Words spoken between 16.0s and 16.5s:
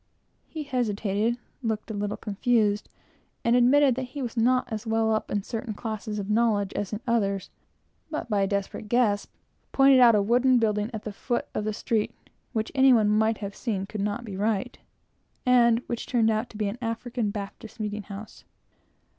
turned out